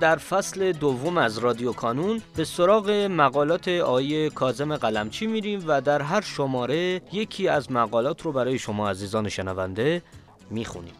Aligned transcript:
در 0.00 0.16
فصل 0.16 0.72
دوم 0.72 1.18
از 1.18 1.38
رادیو 1.38 1.72
کانون 1.72 2.22
به 2.36 2.44
سراغ 2.44 2.90
مقالات 2.90 3.68
آیه 3.68 4.30
کازم 4.30 4.76
قلمچی 4.76 5.26
میریم 5.26 5.64
و 5.66 5.80
در 5.80 6.02
هر 6.02 6.20
شماره 6.20 7.02
یکی 7.12 7.48
از 7.48 7.72
مقالات 7.72 8.22
رو 8.22 8.32
برای 8.32 8.58
شما 8.58 8.90
عزیزان 8.90 9.28
شنونده 9.28 10.02
می‌خونیم. 10.50 10.94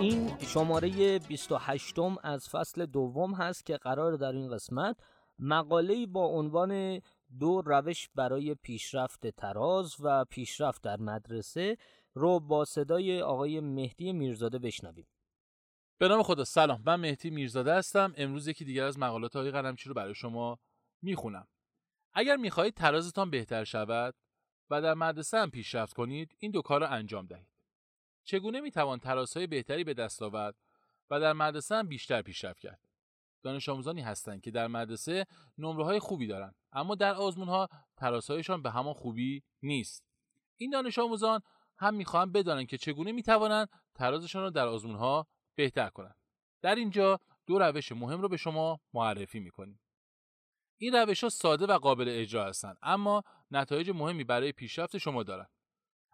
این 0.00 0.30
شماره 0.40 1.18
28 1.18 1.94
از 2.22 2.48
فصل 2.48 2.86
دوم 2.86 3.34
هست 3.34 3.66
که 3.66 3.76
قرار 3.76 4.16
در 4.16 4.32
این 4.32 4.50
قسمت 4.50 4.96
مقاله 5.38 6.06
با 6.06 6.26
عنوان 6.26 7.00
دو 7.40 7.62
روش 7.66 8.08
برای 8.14 8.54
پیشرفت 8.54 9.26
تراز 9.26 9.96
و 10.00 10.24
پیشرفت 10.24 10.82
در 10.82 10.96
مدرسه 10.96 11.76
رو 12.14 12.40
با 12.40 12.64
صدای 12.64 13.22
آقای 13.22 13.60
مهدی 13.60 14.12
میرزاده 14.12 14.58
بشنویم. 14.58 15.06
به 15.98 16.08
نام 16.08 16.22
خدا 16.22 16.44
سلام. 16.44 16.82
من 16.86 16.96
مهدی 16.96 17.30
میرزاده 17.30 17.74
هستم. 17.74 18.14
امروز 18.16 18.48
یکی 18.48 18.64
دیگر 18.64 18.84
از 18.84 18.98
مقالات 18.98 19.36
آقای 19.36 19.50
قلمچی 19.50 19.88
رو 19.88 19.94
برای 19.94 20.14
شما 20.14 20.58
می‌خونم. 21.02 21.48
اگر 22.12 22.36
می‌خواهید 22.36 22.74
ترازتان 22.74 23.30
بهتر 23.30 23.64
شود 23.64 24.14
و 24.70 24.82
در 24.82 24.94
مدرسه 24.94 25.38
هم 25.38 25.50
پیشرفت 25.50 25.94
کنید 25.94 26.36
این 26.38 26.50
دو 26.50 26.62
کار 26.62 26.80
را 26.80 26.88
انجام 26.88 27.26
دهید. 27.26 27.48
چگونه 28.24 28.60
می‌توان 28.60 28.98
ترازهای 28.98 29.46
بهتری 29.46 29.84
به 29.84 29.94
دست 29.94 30.22
آورد 30.22 30.56
و 31.10 31.20
در 31.20 31.32
مدرسه 31.32 31.74
هم 31.74 31.88
بیشتر 31.88 32.22
پیشرفت 32.22 32.60
کرد؟ 32.60 32.80
دانش 33.42 33.68
آموزانی 33.68 34.00
هستند 34.00 34.40
که 34.40 34.50
در 34.50 34.66
مدرسه 34.66 35.26
نمره 35.58 35.84
های 35.84 35.98
خوبی 35.98 36.26
دارند 36.26 36.54
اما 36.72 36.94
در 36.94 37.14
آزمون 37.14 37.48
ها 37.48 37.68
به 38.62 38.70
همان 38.70 38.94
خوبی 38.94 39.42
نیست. 39.62 40.04
این 40.56 40.70
دانش 40.70 40.98
آموزان 40.98 41.40
هم 41.82 41.94
می‌خواهند 41.94 42.32
بدانند 42.32 42.66
که 42.66 42.78
چگونه 42.78 43.12
می‌توانند 43.12 43.68
ترازشان 43.94 44.42
را 44.42 44.50
در 44.50 44.66
آزمون 44.66 44.96
ها 44.96 45.26
بهتر 45.54 45.88
کنند 45.88 46.16
در 46.62 46.74
اینجا 46.74 47.20
دو 47.46 47.58
روش 47.58 47.92
مهم 47.92 48.20
رو 48.20 48.28
به 48.28 48.36
شما 48.36 48.80
معرفی 48.94 49.40
می‌کنیم. 49.40 49.80
این 50.78 50.94
روش 50.94 51.22
ها 51.22 51.28
ساده 51.28 51.66
و 51.66 51.78
قابل 51.78 52.08
اجرا 52.08 52.46
هستند 52.46 52.76
اما 52.82 53.22
نتایج 53.50 53.90
مهمی 53.90 54.24
برای 54.24 54.52
پیشرفت 54.52 54.98
شما 54.98 55.22
دارند 55.22 55.50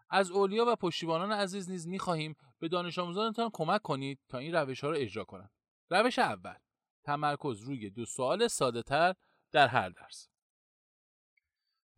از 0.09 0.31
اولیا 0.31 0.65
و 0.67 0.75
پشتیبانان 0.75 1.31
عزیز 1.31 1.69
نیز 1.69 1.87
می‌خواهیم 1.87 2.35
به 2.59 2.67
دانش 2.67 2.99
آموزانتان 2.99 3.49
کمک 3.53 3.81
کنید 3.81 4.19
تا 4.29 4.37
این 4.37 4.55
روش 4.55 4.83
ها 4.83 4.89
را 4.89 4.95
اجرا 4.95 5.23
کنند 5.23 5.51
روش 5.89 6.19
اول 6.19 6.55
تمرکز 7.03 7.61
روی 7.61 7.89
دو 7.89 8.05
سوال 8.05 8.47
ساده 8.47 8.81
تر 8.81 9.15
در 9.51 9.67
هر 9.67 9.89
درس. 9.89 10.29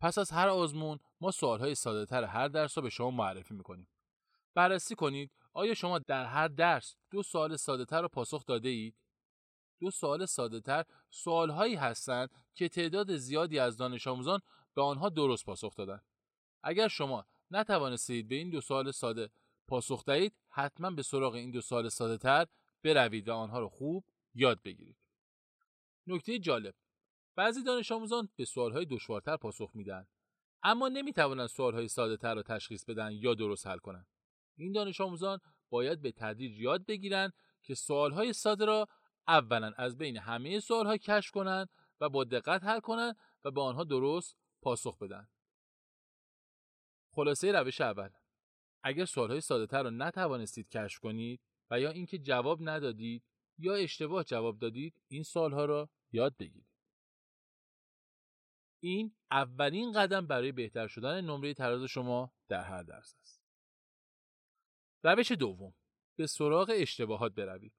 پس 0.02 0.18
از 0.18 0.30
هر 0.30 0.48
آزمون 0.48 0.98
ما 1.20 1.30
سوالهای 1.30 1.74
ساده 1.74 2.06
تر 2.06 2.24
هر 2.24 2.48
درس 2.48 2.78
رو 2.78 2.82
به 2.82 2.90
شما 2.90 3.10
معرفی 3.10 3.54
می‌کنیم. 3.54 3.88
بررسی 4.54 4.94
کنید 4.94 5.30
آیا 5.52 5.74
شما 5.74 5.98
در 5.98 6.24
هر 6.24 6.48
درس 6.48 6.96
دو 7.10 7.22
سوال 7.22 7.56
ساده 7.56 7.84
تر 7.84 8.02
رو 8.02 8.08
پاسخ 8.08 8.46
داده 8.46 8.68
اید؟ 8.68 8.94
دو 9.80 9.90
سوال 9.90 10.26
ساده 10.26 10.60
تر 10.60 10.84
سوالهایی 11.10 11.74
هستند 11.74 12.30
که 12.54 12.68
تعداد 12.68 13.16
زیادی 13.16 13.58
از 13.58 13.76
دانش 13.76 14.06
آموزان 14.06 14.40
به 14.74 14.82
آنها 14.82 15.08
درست 15.08 15.44
پاسخ 15.44 15.76
دادند. 15.76 16.06
اگر 16.62 16.88
شما 16.88 17.26
نتوانستید 17.50 18.28
به 18.28 18.34
این 18.34 18.50
دو 18.50 18.60
سوال 18.60 18.90
ساده 18.90 19.30
پاسخ 19.68 20.04
دهید 20.04 20.34
حتما 20.48 20.90
به 20.90 21.02
سراغ 21.02 21.34
این 21.34 21.50
دو 21.50 21.60
سوال 21.60 21.88
ساده 21.88 22.18
تر 22.18 22.46
بروید 22.82 23.28
و 23.28 23.34
آنها 23.34 23.60
رو 23.60 23.68
خوب 23.68 24.04
یاد 24.34 24.62
بگیرید. 24.62 24.96
نکته 26.06 26.38
جالب 26.38 26.74
بعضی 27.36 27.62
دانش 27.62 27.92
آموزان 27.92 28.28
به 28.36 28.44
سوالهای 28.44 28.84
دشوارتر 28.84 29.36
پاسخ 29.36 29.70
میدن 29.74 30.06
اما 30.62 30.88
نمی‌توانند 30.88 31.46
سوالهای 31.46 31.88
ساده 31.88 32.16
تر 32.16 32.34
را 32.34 32.42
تشخیص 32.42 32.84
بدن 32.84 33.12
یا 33.12 33.34
درست 33.34 33.66
حل 33.66 33.78
کنند. 33.78 34.06
این 34.56 34.72
دانش 34.72 35.00
آموزان 35.00 35.38
باید 35.70 36.02
به 36.02 36.12
تدریج 36.12 36.60
یاد 36.60 36.86
بگیرند 36.86 37.32
که 37.62 37.74
سوالهای 37.74 38.32
ساده 38.32 38.64
را 38.64 38.88
اولا 39.28 39.72
از 39.76 39.98
بین 39.98 40.16
همه 40.16 40.60
سوالها 40.60 40.96
کشف 40.96 41.30
کنند 41.30 41.68
و 42.00 42.08
با 42.08 42.24
دقت 42.24 42.64
حل 42.64 42.80
کنند 42.80 43.16
و 43.44 43.50
به 43.50 43.60
آنها 43.60 43.84
درست 43.84 44.36
پاسخ 44.62 44.98
بدن. 44.98 45.28
خلاصه 47.10 47.52
روش 47.52 47.80
اول 47.80 48.08
اگر 48.82 49.04
سوالهای 49.04 49.40
ساده 49.40 49.66
تر 49.66 49.82
را 49.82 49.90
نتوانستید 49.90 50.68
کشف 50.68 50.98
کنید 50.98 51.40
و 51.70 51.80
یا 51.80 51.90
اینکه 51.90 52.18
جواب 52.18 52.58
ندادید 52.60 53.24
یا 53.58 53.74
اشتباه 53.74 54.24
جواب 54.24 54.58
دادید 54.58 54.94
این 55.08 55.22
سوالها 55.22 55.64
را 55.64 55.90
یاد 56.12 56.36
بگیرید. 56.36 56.71
این 58.84 59.14
اولین 59.30 59.92
قدم 59.92 60.26
برای 60.26 60.52
بهتر 60.52 60.86
شدن 60.86 61.20
نمره 61.20 61.54
تراز 61.54 61.84
شما 61.84 62.32
در 62.48 62.64
هر 62.64 62.82
درس 62.82 63.16
است. 63.20 63.42
روش 65.02 65.32
دوم 65.32 65.74
به 66.16 66.26
سراغ 66.26 66.72
اشتباهات 66.74 67.34
بروید. 67.34 67.72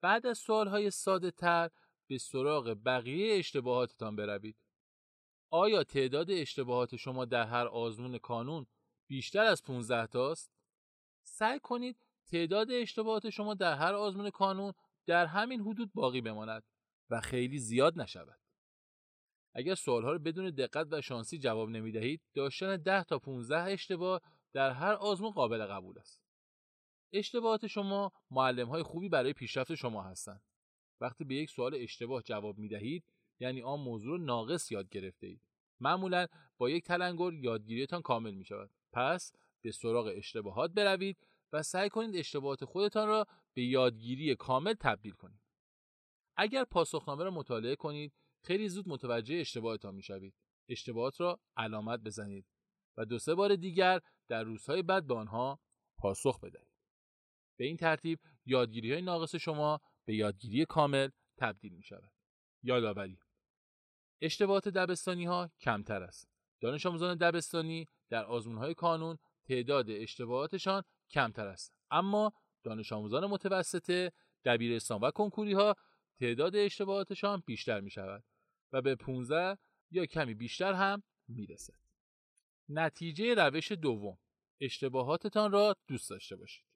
بعد 0.00 0.26
از 0.26 0.38
سوالهای 0.38 0.90
ساده 0.90 1.30
تر 1.30 1.70
به 2.06 2.18
سراغ 2.18 2.76
بقیه 2.84 3.38
اشتباهاتتان 3.38 4.16
بروید. 4.16 4.56
آیا 5.50 5.84
تعداد 5.84 6.30
اشتباهات 6.30 6.96
شما 6.96 7.24
در 7.24 7.46
هر 7.46 7.66
آزمون 7.66 8.18
کانون 8.18 8.66
بیشتر 9.06 9.44
از 9.44 9.62
15 9.62 10.06
تاست؟ 10.06 10.52
سعی 11.22 11.60
کنید 11.60 11.96
تعداد 12.26 12.70
اشتباهات 12.70 13.30
شما 13.30 13.54
در 13.54 13.74
هر 13.74 13.94
آزمون 13.94 14.30
کانون 14.30 14.72
در 15.06 15.26
همین 15.26 15.60
حدود 15.60 15.92
باقی 15.92 16.20
بماند 16.20 16.64
و 17.10 17.20
خیلی 17.20 17.58
زیاد 17.58 18.00
نشود. 18.00 18.47
اگر 19.54 19.74
سوالها 19.74 20.12
رو 20.12 20.18
بدون 20.18 20.50
دقت 20.50 20.86
و 20.90 21.00
شانسی 21.00 21.38
جواب 21.38 21.68
نمی 21.68 21.92
دهید 21.92 22.20
داشتن 22.34 22.76
10 22.76 23.04
تا 23.04 23.18
15 23.18 23.58
اشتباه 23.62 24.20
در 24.52 24.70
هر 24.70 24.92
آزمون 24.92 25.30
قابل 25.30 25.66
قبول 25.66 25.98
است. 25.98 26.22
اشتباهات 27.12 27.66
شما 27.66 28.12
معلم 28.30 28.68
های 28.68 28.82
خوبی 28.82 29.08
برای 29.08 29.32
پیشرفت 29.32 29.74
شما 29.74 30.02
هستند. 30.02 30.42
وقتی 31.00 31.24
به 31.24 31.34
یک 31.34 31.50
سوال 31.50 31.74
اشتباه 31.74 32.22
جواب 32.22 32.58
می 32.58 32.68
دهید 32.68 33.04
یعنی 33.40 33.62
آن 33.62 33.80
موضوع 33.80 34.20
ناقص 34.20 34.72
یاد 34.72 34.88
گرفته 34.88 35.26
اید. 35.26 35.40
معمولا 35.80 36.26
با 36.58 36.70
یک 36.70 36.84
تلنگر 36.84 37.32
یادگیریتان 37.32 38.02
کامل 38.02 38.34
می 38.34 38.44
شود 38.44 38.70
پس 38.92 39.32
به 39.62 39.72
سراغ 39.72 40.12
اشتباهات 40.16 40.70
بروید 40.70 41.16
و 41.52 41.62
سعی 41.62 41.88
کنید 41.88 42.16
اشتباهات 42.16 42.64
خودتان 42.64 43.08
را 43.08 43.26
به 43.54 43.62
یادگیری 43.62 44.34
کامل 44.34 44.74
تبدیل 44.74 45.12
کنید. 45.12 45.40
اگر 46.36 46.64
پاسخنامه 46.64 47.24
را 47.24 47.30
مطالعه 47.30 47.76
کنید 47.76 48.12
خیلی 48.42 48.68
زود 48.68 48.88
متوجه 48.88 49.34
اشتباهتان 49.34 49.94
می‌شوید 49.94 50.34
اشتباهات 50.68 51.20
را 51.20 51.40
علامت 51.56 52.00
بزنید 52.00 52.46
و 52.96 53.04
دو 53.04 53.18
سه 53.18 53.34
بار 53.34 53.56
دیگر 53.56 54.00
در 54.28 54.42
روزهای 54.42 54.82
بعد 54.82 55.06
به 55.06 55.14
آنها 55.14 55.60
پاسخ 55.98 56.40
بدهید 56.40 56.78
به 57.58 57.64
این 57.64 57.76
ترتیب 57.76 58.18
یادگیری 58.46 58.92
های 58.92 59.02
ناقص 59.02 59.34
شما 59.34 59.80
به 60.04 60.14
یادگیری 60.14 60.64
کامل 60.64 61.08
تبدیل 61.38 61.72
می 61.72 61.82
شود. 61.82 62.12
یادآوری 62.62 63.18
اشتباهات 64.22 64.68
دبستانی 64.68 65.24
ها 65.24 65.50
کمتر 65.60 66.02
است. 66.02 66.28
دانش 66.60 66.86
آموزان 66.86 67.16
دبستانی 67.16 67.86
در 68.10 68.24
آزمون 68.24 68.58
های 68.58 68.74
کانون 68.74 69.18
تعداد 69.48 69.90
اشتباهاتشان 69.90 70.82
کمتر 71.10 71.46
است. 71.46 71.74
اما 71.90 72.32
دانش 72.64 72.92
آموزان 72.92 73.26
متوسطه 73.26 74.12
دبیرستان 74.44 75.00
و 75.00 75.10
کنکوری 75.10 75.52
ها 75.52 75.74
تعداد 76.20 76.56
اشتباهاتشان 76.56 77.42
بیشتر 77.46 77.80
می 77.80 77.90
شود 77.90 78.24
و 78.72 78.82
به 78.82 78.96
15 78.96 79.58
یا 79.90 80.06
کمی 80.06 80.34
بیشتر 80.34 80.72
هم 80.72 81.02
می 81.28 81.46
رسد. 81.46 81.78
نتیجه 82.68 83.34
روش 83.34 83.72
دوم 83.72 84.18
اشتباهاتتان 84.60 85.52
را 85.52 85.76
دوست 85.86 86.10
داشته 86.10 86.36
باشید. 86.36 86.66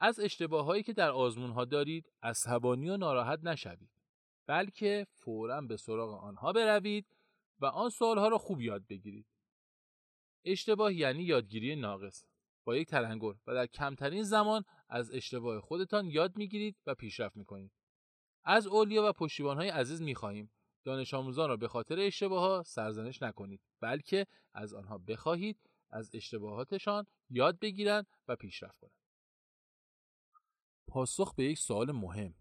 از 0.00 0.20
اشتباههایی 0.20 0.82
که 0.82 0.92
در 0.92 1.10
آزمون 1.10 1.50
ها 1.50 1.64
دارید 1.64 2.12
عصبانی 2.22 2.90
و 2.90 2.96
ناراحت 2.96 3.40
نشوید 3.42 3.90
بلکه 4.46 5.06
فورا 5.10 5.60
به 5.60 5.76
سراغ 5.76 6.24
آنها 6.24 6.52
بروید 6.52 7.06
و 7.60 7.66
آن 7.66 7.90
سوالها 7.90 8.28
را 8.28 8.38
خوب 8.38 8.60
یاد 8.60 8.86
بگیرید. 8.86 9.26
اشتباه 10.44 10.94
یعنی 10.94 11.22
یادگیری 11.22 11.76
ناقص. 11.76 12.24
با 12.64 12.76
یک 12.76 12.88
تلنگر 12.88 13.34
و 13.46 13.54
در 13.54 13.66
کمترین 13.66 14.22
زمان 14.22 14.64
از 14.88 15.10
اشتباه 15.10 15.60
خودتان 15.60 16.06
یاد 16.06 16.36
می‌گیرید 16.36 16.76
و 16.86 16.94
پیشرفت 16.94 17.36
می‌کنید. 17.36 17.72
از 18.46 18.66
اولیا 18.66 19.08
و 19.08 19.12
پشتیبانهای 19.12 19.68
عزیز 19.68 20.02
می‌خواهیم 20.02 20.50
دانش 20.84 21.14
آموزان 21.14 21.48
را 21.48 21.56
به 21.56 21.68
خاطر 21.68 21.98
اشتباه 21.98 22.40
ها 22.40 22.62
سرزنش 22.62 23.22
نکنید 23.22 23.60
بلکه 23.80 24.26
از 24.54 24.74
آنها 24.74 24.98
بخواهید 24.98 25.70
از 25.90 26.10
اشتباهاتشان 26.14 27.06
یاد 27.30 27.58
بگیرند 27.58 28.06
و 28.28 28.36
پیشرفت 28.36 28.78
کنند. 28.78 28.92
پاسخ 30.88 31.34
به 31.34 31.44
یک 31.44 31.58
سوال 31.58 31.92
مهم 31.92 32.34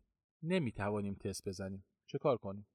نمی 0.44 0.72
توانیم 0.72 1.16
تست 1.16 1.48
بزنیم 1.48 1.86
چه 2.06 2.18
کار 2.18 2.38
کنیم؟ 2.38 2.68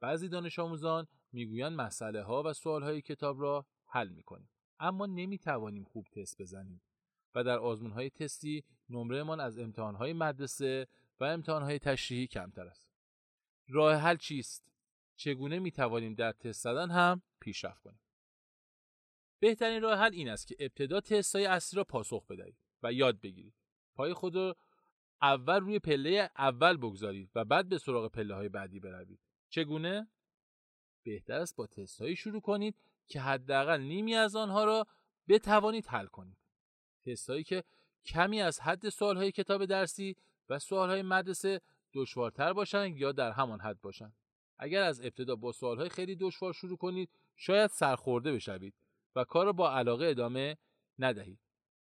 بعضی 0.00 0.28
دانش 0.28 0.58
آموزان 0.58 1.06
می‌گویند 1.32 1.80
مسئله 1.80 2.22
ها 2.22 2.42
و 2.42 2.52
سوال 2.52 2.82
های 2.82 3.02
کتاب 3.02 3.40
را 3.40 3.66
حل 3.86 4.08
می 4.08 4.22
کنیم. 4.22 4.48
اما 4.80 5.06
نمی 5.06 5.38
توانیم 5.38 5.84
خوب 5.84 6.06
تست 6.12 6.42
بزنیم 6.42 6.82
و 7.34 7.44
در 7.44 7.58
آزمون 7.58 7.92
های 7.92 8.10
تستی 8.10 8.64
نمرهمان 8.88 9.40
از 9.40 9.58
امتحان 9.58 9.94
های 9.94 10.12
مدرسه 10.12 10.86
و 11.20 11.24
امتحان 11.24 11.62
های 11.62 11.78
تشریحی 11.78 12.26
کمتر 12.26 12.66
است. 12.66 12.88
راه 13.68 13.94
حل 13.94 14.16
چیست؟ 14.16 14.72
چگونه 15.16 15.58
می 15.58 15.70
توانیم 15.70 16.14
در 16.14 16.32
تست 16.32 16.62
زدن 16.62 16.90
هم 16.90 17.22
پیشرفت 17.40 17.82
کنیم؟ 17.82 18.00
بهترین 19.40 19.82
راه 19.82 19.98
حل 19.98 20.12
این 20.12 20.28
است 20.28 20.46
که 20.46 20.56
ابتدا 20.58 21.00
تست 21.00 21.36
های 21.36 21.46
اصلی 21.46 21.76
را 21.76 21.84
پاسخ 21.84 22.26
بدهید 22.26 22.56
و 22.82 22.92
یاد 22.92 23.20
بگیرید. 23.20 23.54
پای 23.94 24.12
خود 24.12 24.36
را 24.36 24.56
اول 25.22 25.60
روی 25.60 25.78
پله 25.78 26.30
اول 26.38 26.76
بگذارید 26.76 27.30
و 27.34 27.44
بعد 27.44 27.68
به 27.68 27.78
سراغ 27.78 28.12
پله 28.12 28.34
های 28.34 28.48
بعدی 28.48 28.80
بروید. 28.80 29.20
چگونه؟ 29.48 30.08
بهتر 31.02 31.40
است 31.40 31.56
با 31.56 31.66
تست 31.66 32.00
هایی 32.00 32.16
شروع 32.16 32.40
کنید 32.40 32.76
که 33.06 33.20
حداقل 33.20 33.80
نیمی 33.80 34.14
از 34.14 34.36
آنها 34.36 34.64
را 34.64 34.86
بتوانید 35.28 35.86
حل 35.86 36.06
کنید. 36.06 36.36
تست 37.06 37.30
هایی 37.30 37.44
که 37.44 37.64
کمی 38.04 38.40
از 38.40 38.60
حد 38.60 38.88
سوال 38.88 39.16
های 39.16 39.32
کتاب 39.32 39.64
درسی 39.64 40.16
و 40.48 40.58
سوال 40.58 40.90
های 40.90 41.02
مدرسه 41.02 41.60
دشوارتر 41.94 42.52
باشند 42.52 42.96
یا 42.96 43.12
در 43.12 43.32
همان 43.32 43.60
حد 43.60 43.80
باشند. 43.80 44.16
اگر 44.58 44.82
از 44.82 45.00
ابتدا 45.00 45.36
با 45.36 45.52
سوال 45.52 45.78
های 45.78 45.88
خیلی 45.88 46.16
دشوار 46.16 46.52
شروع 46.52 46.76
کنید 46.76 47.10
شاید 47.36 47.70
سرخورده 47.70 48.32
بشوید 48.32 48.74
و 49.16 49.24
کار 49.24 49.46
را 49.46 49.52
با 49.52 49.72
علاقه 49.72 50.06
ادامه 50.06 50.56
ندهید. 50.98 51.38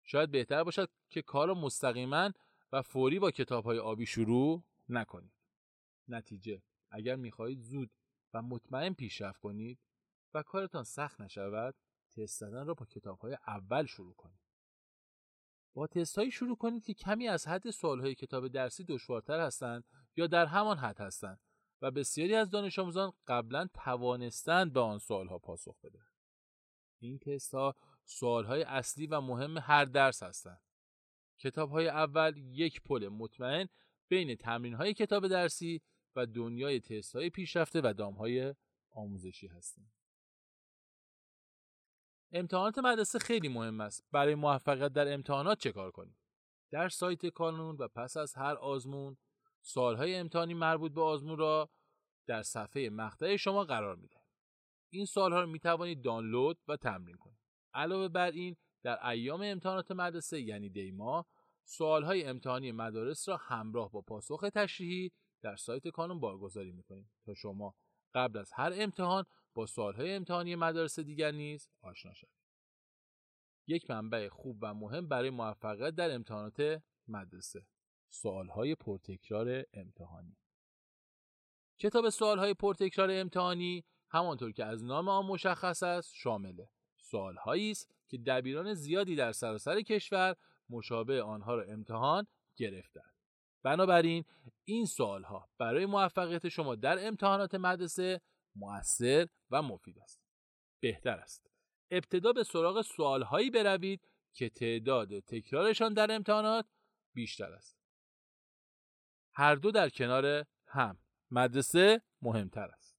شاید 0.02 0.30
بهتر 0.30 0.64
باشد 0.64 0.90
که 1.10 1.22
کار 1.22 1.48
را 1.48 1.54
مستقیما 1.54 2.32
و 2.72 2.82
فوری 2.82 3.18
با 3.18 3.30
کتاب 3.30 3.64
های 3.64 3.78
آبی 3.78 4.06
شروع 4.06 4.64
نکنید. 4.88 5.32
نتیجه 6.08 6.62
اگر 6.90 7.16
می‌خواهید 7.16 7.60
زود 7.60 7.90
و 8.34 8.42
مطمئن 8.42 8.92
پیشرفت 8.92 9.40
کنید 9.40 9.78
و 10.34 10.42
کارتان 10.42 10.84
سخت 10.84 11.20
نشود 11.20 11.74
تست 12.10 12.38
زدن 12.40 12.66
را 12.66 12.74
با 12.74 12.86
کتاب 12.86 13.18
های 13.18 13.36
اول 13.46 13.86
شروع 13.86 14.14
کنید. 14.14 14.43
با 15.74 15.86
تست 15.86 16.18
هایی 16.18 16.30
شروع 16.30 16.56
کنید 16.56 16.84
که 16.84 16.94
کمی 16.94 17.28
از 17.28 17.48
حد 17.48 17.70
سوال 17.70 18.00
های 18.00 18.14
کتاب 18.14 18.48
درسی 18.48 18.84
دشوارتر 18.84 19.40
هستند 19.40 19.84
یا 20.16 20.26
در 20.26 20.46
همان 20.46 20.78
حد 20.78 21.00
هستند 21.00 21.40
و 21.82 21.90
بسیاری 21.90 22.34
از 22.34 22.50
دانش 22.50 22.78
آموزان 22.78 23.12
قبلا 23.26 23.68
توانستند 23.74 24.72
به 24.72 24.80
آن 24.80 24.98
سوال 24.98 25.28
ها 25.28 25.38
پاسخ 25.38 25.80
بدهند. 25.80 26.12
این 27.00 27.18
تست 27.18 27.54
ها 27.54 27.74
اصلی 28.66 29.06
و 29.06 29.20
مهم 29.20 29.58
هر 29.58 29.84
درس 29.84 30.22
هستند. 30.22 30.60
کتاب 31.38 31.70
های 31.70 31.88
اول 31.88 32.36
یک 32.36 32.82
پل 32.82 33.08
مطمئن 33.08 33.68
بین 34.08 34.36
تمرین 34.36 34.74
های 34.74 34.94
کتاب 34.94 35.28
درسی 35.28 35.82
و 36.16 36.26
دنیای 36.26 36.80
تست 36.80 37.16
های 37.16 37.30
پیشرفته 37.30 37.80
و 37.84 37.92
دام 37.92 38.14
های 38.14 38.54
آموزشی 38.90 39.46
هستند. 39.46 39.92
امتحانات 42.36 42.78
مدرسه 42.78 43.18
خیلی 43.18 43.48
مهم 43.48 43.80
است. 43.80 44.04
برای 44.12 44.34
موفقیت 44.34 44.92
در 44.92 45.14
امتحانات 45.14 45.58
چه 45.58 45.72
کار 45.72 45.90
کنیم؟ 45.90 46.16
در 46.70 46.88
سایت 46.88 47.26
کانون 47.26 47.76
و 47.76 47.88
پس 47.88 48.16
از 48.16 48.34
هر 48.34 48.54
آزمون 48.54 49.16
سالهای 49.62 50.14
امتحانی 50.14 50.54
مربوط 50.54 50.92
به 50.92 51.02
آزمون 51.02 51.38
را 51.38 51.70
در 52.26 52.42
صفحه 52.42 52.90
مقطع 52.90 53.36
شما 53.36 53.64
قرار 53.64 53.96
میده. 53.96 54.16
این 54.90 55.06
سالها 55.06 55.40
رو 55.40 55.46
می 55.46 55.58
توانید 55.58 56.02
دانلود 56.02 56.58
و 56.68 56.76
تمرین 56.76 57.16
کنید. 57.16 57.38
علاوه 57.74 58.08
بر 58.08 58.30
این 58.30 58.56
در 58.82 59.06
ایام 59.08 59.42
امتحانات 59.42 59.90
مدرسه 59.90 60.40
یعنی 60.40 60.68
دیما 60.68 61.26
سوالهای 61.64 62.24
امتحانی 62.24 62.72
مدارس 62.72 63.28
را 63.28 63.36
همراه 63.36 63.90
با 63.90 64.00
پاسخ 64.00 64.44
تشریحی 64.54 65.12
در 65.42 65.56
سایت 65.56 65.88
کانون 65.88 66.20
بارگذاری 66.20 66.72
می‌کنیم 66.72 67.10
تا 67.26 67.34
شما 67.34 67.74
قبل 68.14 68.38
از 68.38 68.52
هر 68.52 68.72
امتحان 68.74 69.24
با 69.54 69.66
سوالهای 69.66 70.14
امتحانی 70.14 70.56
مدارس 70.56 71.00
دیگر 71.00 71.30
نیز 71.30 71.68
آشنا 71.82 72.14
شوید. 72.14 72.44
یک 73.66 73.90
منبع 73.90 74.28
خوب 74.28 74.58
و 74.62 74.74
مهم 74.74 75.08
برای 75.08 75.30
موفقیت 75.30 75.94
در 75.94 76.14
امتحانات 76.14 76.82
مدرسه 77.08 77.66
سوالهای 78.10 78.74
پرتکرار 78.74 79.64
امتحانی. 79.72 80.36
کتاب 81.78 82.10
سوالهای 82.10 82.54
پرتکرار 82.54 83.10
امتحانی 83.10 83.84
همانطور 84.10 84.52
که 84.52 84.64
از 84.64 84.84
نام 84.84 85.08
آن 85.08 85.26
مشخص 85.26 85.82
است 85.82 86.14
شامله. 86.14 86.70
سوالهایی 86.96 87.70
است 87.70 87.94
که 88.08 88.18
دبیران 88.18 88.74
زیادی 88.74 89.16
در 89.16 89.32
سراسر 89.32 89.80
کشور 89.80 90.36
مشابه 90.70 91.22
آنها 91.22 91.54
را 91.54 91.62
امتحان 91.62 92.26
گرفتند. 92.56 93.14
بنابراین 93.62 94.24
این 94.64 94.86
سوالها 94.86 95.48
برای 95.58 95.86
موفقیت 95.86 96.48
شما 96.48 96.74
در 96.74 97.06
امتحانات 97.06 97.54
مدرسه 97.54 98.20
مؤثر 98.56 99.28
و 99.50 99.62
مفید 99.62 99.98
است. 99.98 100.20
بهتر 100.80 101.18
است. 101.18 101.50
ابتدا 101.90 102.32
به 102.32 102.44
سراغ 102.44 102.82
سوالهایی 102.82 103.50
بروید 103.50 104.08
که 104.32 104.48
تعداد 104.48 105.20
تکرارشان 105.20 105.94
در 105.94 106.12
امتحانات 106.12 106.66
بیشتر 107.14 107.52
است. 107.52 107.78
هر 109.32 109.54
دو 109.54 109.70
در 109.70 109.88
کنار 109.88 110.46
هم. 110.66 110.98
مدرسه 111.30 112.02
مهمتر 112.22 112.68
است. 112.68 112.96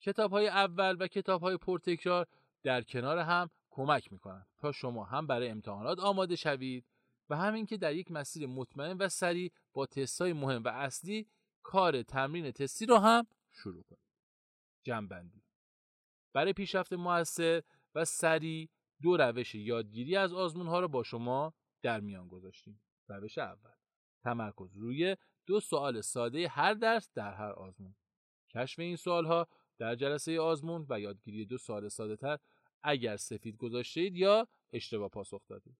کتاب 0.00 0.30
های 0.30 0.48
اول 0.48 0.96
و 1.00 1.06
کتاب 1.06 1.40
های 1.42 1.56
پرتکرار 1.56 2.26
در 2.62 2.82
کنار 2.82 3.18
هم 3.18 3.50
کمک 3.70 4.12
می 4.12 4.18
کنند 4.18 4.46
تا 4.58 4.72
شما 4.72 5.04
هم 5.04 5.26
برای 5.26 5.48
امتحانات 5.48 5.98
آماده 5.98 6.36
شوید 6.36 6.84
و 7.30 7.36
همین 7.36 7.66
که 7.66 7.76
در 7.76 7.94
یک 7.94 8.10
مسیر 8.10 8.46
مطمئن 8.46 8.96
و 8.96 9.08
سریع 9.08 9.52
با 9.72 9.86
تست 9.86 10.20
های 10.20 10.32
مهم 10.32 10.62
و 10.64 10.68
اصلی 10.68 11.26
کار 11.62 12.02
تمرین 12.02 12.50
تستی 12.50 12.86
را 12.86 13.00
هم 13.00 13.26
شروع 13.50 13.82
کنید. 13.82 14.07
جنبندی 14.88 15.42
برای 16.34 16.52
پیشرفت 16.52 16.92
موثر 16.92 17.62
و 17.94 18.04
سریع 18.04 18.68
دو 19.02 19.16
روش 19.16 19.54
یادگیری 19.54 20.16
از 20.16 20.32
آزمون 20.32 20.66
ها 20.66 20.80
را 20.80 20.88
با 20.88 21.02
شما 21.02 21.54
در 21.82 22.00
میان 22.00 22.28
گذاشتیم. 22.28 22.80
روش 23.08 23.38
اول 23.38 23.70
تمرکز 24.22 24.76
روی 24.76 25.16
دو 25.46 25.60
سوال 25.60 26.00
ساده 26.00 26.48
هر 26.48 26.74
درس 26.74 27.10
در 27.14 27.34
هر 27.34 27.52
آزمون. 27.52 27.94
کشف 28.54 28.78
این 28.78 28.96
سوال 28.96 29.26
ها 29.26 29.48
در 29.78 29.94
جلسه 29.94 30.40
آزمون 30.40 30.86
و 30.88 31.00
یادگیری 31.00 31.46
دو 31.46 31.58
سوال 31.58 31.88
ساده 31.88 32.16
تر 32.16 32.38
اگر 32.82 33.16
سفید 33.16 33.56
گذاشتید 33.56 34.16
یا 34.16 34.48
اشتباه 34.72 35.08
پاسخ 35.08 35.42
دادید. 35.48 35.76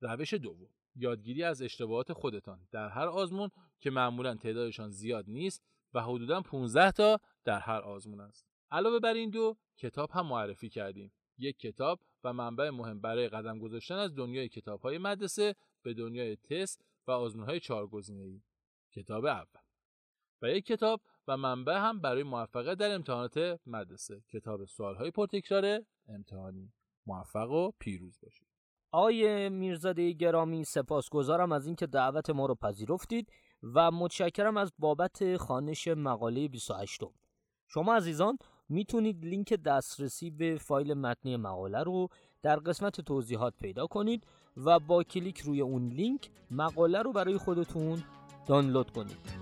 روش 0.00 0.34
دوم 0.34 0.70
یادگیری 0.96 1.42
از 1.42 1.62
اشتباهات 1.62 2.12
خودتان 2.12 2.68
در 2.70 2.88
هر 2.88 3.08
آزمون 3.08 3.50
که 3.80 3.90
معمولا 3.90 4.34
تعدادشان 4.34 4.90
زیاد 4.90 5.24
نیست 5.28 5.62
و 5.94 6.02
حدودا 6.02 6.40
15 6.40 6.90
تا 6.90 7.20
در 7.44 7.58
هر 7.58 7.80
آزمون 7.80 8.20
است. 8.20 8.46
علاوه 8.70 8.98
بر 8.98 9.14
این 9.14 9.30
دو 9.30 9.56
کتاب 9.76 10.10
هم 10.10 10.26
معرفی 10.26 10.68
کردیم. 10.68 11.12
یک 11.38 11.58
کتاب 11.58 12.00
و 12.24 12.32
منبع 12.32 12.70
مهم 12.70 13.00
برای 13.00 13.28
قدم 13.28 13.58
گذاشتن 13.58 13.94
از 13.94 14.14
دنیای 14.14 14.48
کتاب 14.48 14.80
های 14.80 14.98
مدرسه 14.98 15.54
به 15.82 15.94
دنیای 15.94 16.36
تست 16.36 16.84
و 17.06 17.10
آزمون 17.10 17.44
های 17.44 17.60
ای. 18.08 18.42
کتاب 18.92 19.24
اول 19.24 19.60
و 20.42 20.46
یک 20.46 20.66
کتاب 20.66 21.00
و 21.28 21.36
منبع 21.36 21.76
هم 21.76 22.00
برای 22.00 22.22
موفقیت 22.22 22.78
در 22.78 22.94
امتحانات 22.94 23.60
مدرسه 23.66 24.22
کتاب 24.28 24.64
سوال 24.64 24.94
های 24.94 25.10
پرتکرار 25.10 25.80
امتحانی 26.08 26.72
موفق 27.06 27.50
و 27.50 27.70
پیروز 27.78 28.18
باشید 28.22 28.48
آقای 28.90 29.48
میرزاده 29.48 30.12
گرامی 30.12 30.64
سپاسگزارم 30.64 31.52
از 31.52 31.66
اینکه 31.66 31.86
دعوت 31.86 32.30
ما 32.30 32.46
رو 32.46 32.54
پذیرفتید 32.54 33.32
و 33.62 33.90
متشکرم 33.90 34.56
از 34.56 34.72
بابت 34.78 35.36
خانش 35.36 35.88
مقاله 35.88 36.48
28 36.48 37.00
شما 37.68 37.94
عزیزان 37.94 38.38
می‌تونید 38.68 39.24
لینک 39.24 39.54
دسترسی 39.54 40.30
به 40.30 40.58
فایل 40.58 40.94
متنی 40.94 41.36
مقاله 41.36 41.82
رو 41.82 42.08
در 42.42 42.56
قسمت 42.56 43.00
توضیحات 43.00 43.54
پیدا 43.60 43.86
کنید 43.86 44.26
و 44.56 44.78
با 44.78 45.02
کلیک 45.02 45.38
روی 45.38 45.60
اون 45.60 45.88
لینک 45.88 46.30
مقاله 46.50 47.02
رو 47.02 47.12
برای 47.12 47.38
خودتون 47.38 48.02
دانلود 48.46 48.90
کنید. 48.90 49.41